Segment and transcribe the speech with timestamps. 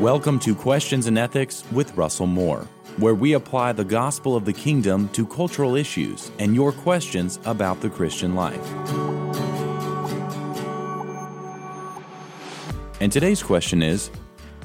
[0.00, 2.68] Welcome to Questions and Ethics with Russell Moore,
[2.98, 7.80] where we apply the gospel of the kingdom to cultural issues and your questions about
[7.80, 8.64] the Christian life.
[13.00, 14.12] And today's question is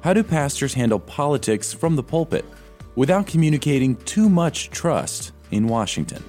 [0.00, 2.46] How do pastors handle politics from the pulpit
[2.94, 6.24] without communicating too much trust in Washington?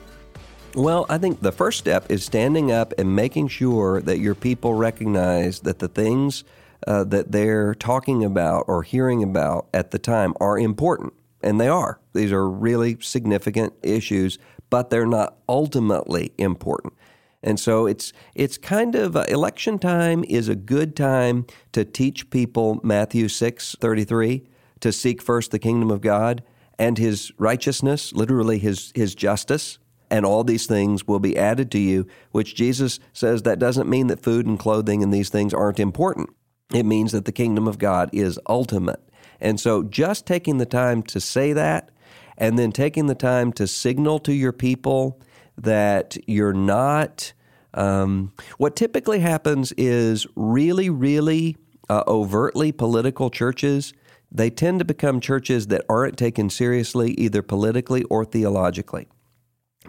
[0.76, 4.74] Well, I think the first step is standing up and making sure that your people
[4.74, 6.44] recognize that the things
[6.88, 11.14] uh, that they're talking about or hearing about at the time are important.
[11.42, 12.00] And they are.
[12.14, 14.38] These are really significant issues,
[14.70, 16.94] but they're not ultimately important.
[17.42, 22.30] And so it's it's kind of uh, election time is a good time to teach
[22.30, 24.46] people Matthew 6:33
[24.82, 26.44] to seek first the kingdom of God
[26.78, 31.80] and his righteousness, literally his his justice, and all these things will be added to
[31.80, 35.80] you, which Jesus says that doesn't mean that food and clothing and these things aren't
[35.80, 36.30] important.
[36.74, 39.02] It means that the kingdom of God is ultimate.
[39.40, 41.90] And so just taking the time to say that
[42.38, 45.20] and then taking the time to signal to your people
[45.58, 47.34] that you're not.
[47.74, 51.58] Um, what typically happens is really, really
[51.90, 53.94] uh, overtly political churches,
[54.32, 59.08] they tend to become churches that aren't taken seriously either politically or theologically.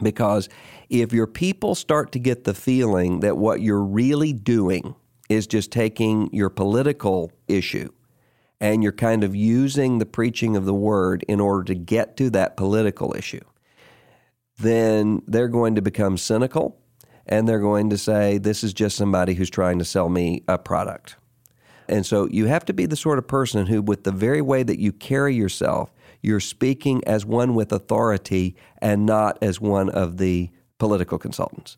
[0.03, 0.49] Because
[0.89, 4.95] if your people start to get the feeling that what you're really doing
[5.31, 7.89] is just taking your political issue
[8.61, 12.29] and you're kind of using the preaching of the word in order to get to
[12.31, 13.41] that political issue,
[14.59, 16.77] then they're going to become cynical
[17.27, 20.59] and they're going to say, This is just somebody who's trying to sell me a
[20.59, 21.17] product.
[21.89, 24.63] And so you have to be the sort of person who, with the very way
[24.63, 25.93] that you carry yourself,
[26.23, 31.77] you're speaking as one with authority and not as one of the political consultants.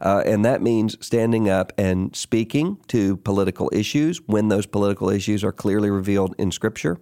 [0.00, 5.42] Uh, and that means standing up and speaking to political issues when those political issues
[5.42, 6.98] are clearly revealed in Scripture,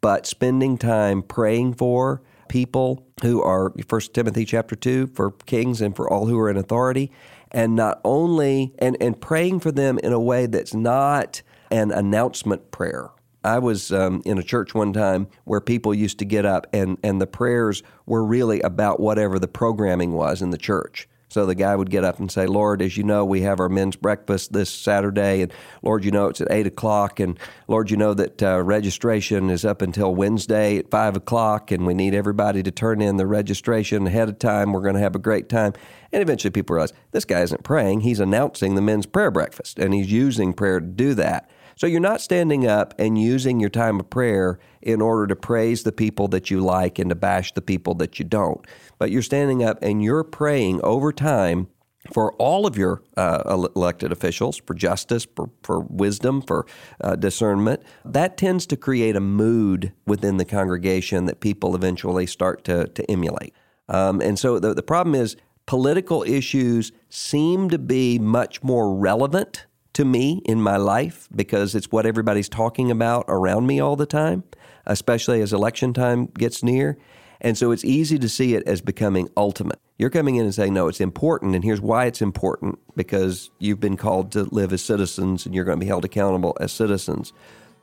[0.00, 5.94] but spending time praying for people who are 1 Timothy chapter 2 for kings and
[5.94, 7.10] for all who are in authority
[7.52, 12.70] and not only and, and praying for them in a way that's not an announcement
[12.72, 13.10] prayer
[13.42, 16.98] I was um, in a church one time where people used to get up and,
[17.02, 21.08] and the prayers were really about whatever the programming was in the church.
[21.30, 23.68] So the guy would get up and say, Lord, as you know, we have our
[23.68, 27.96] men's breakfast this Saturday, and Lord, you know it's at 8 o'clock, and Lord, you
[27.96, 32.64] know that uh, registration is up until Wednesday at 5 o'clock, and we need everybody
[32.64, 34.72] to turn in the registration ahead of time.
[34.72, 35.72] We're going to have a great time.
[36.12, 39.94] And eventually people realize this guy isn't praying, he's announcing the men's prayer breakfast, and
[39.94, 41.48] he's using prayer to do that.
[41.80, 45.82] So you're not standing up and using your time of prayer in order to praise
[45.82, 48.66] the people that you like and to bash the people that you don't.
[48.98, 51.68] But you're standing up and you're praying over time
[52.12, 56.66] for all of your uh, elected officials, for justice, for, for wisdom, for
[57.00, 57.82] uh, discernment.
[58.04, 63.10] That tends to create a mood within the congregation that people eventually start to, to
[63.10, 63.54] emulate.
[63.88, 65.34] Um, and so the, the problem is
[65.64, 71.90] political issues seem to be much more relevant to me in my life because it's
[71.90, 74.44] what everybody's talking about around me all the time,
[74.86, 76.96] especially as election time gets near.
[77.40, 79.80] And so it's easy to see it as becoming ultimate.
[79.98, 83.80] You're coming in and saying, no, it's important, and here's why it's important because you've
[83.80, 87.32] been called to live as citizens and you're going to be held accountable as citizens.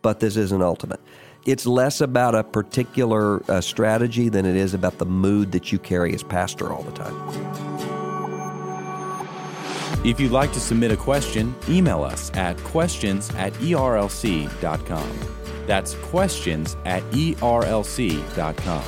[0.02, 1.00] But this isn't ultimate.
[1.46, 5.80] it's less about a particular uh, strategy than it is about the mood that you
[5.80, 7.97] carry as pastor all the time.
[10.04, 15.20] If you'd like to submit a question, email us at questions at erlc.com.
[15.66, 18.84] That's questions at erlc.com.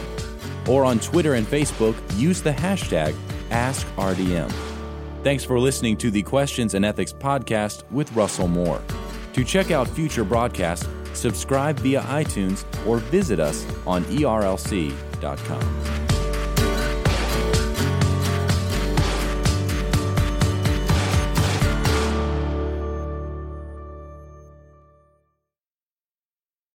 [0.67, 3.15] Or on Twitter and Facebook, use the hashtag
[3.49, 4.51] AskRDM.
[5.23, 8.81] Thanks for listening to the Questions and Ethics podcast with Russell Moore.
[9.33, 16.08] To check out future broadcasts, subscribe via iTunes or visit us on erlc.com.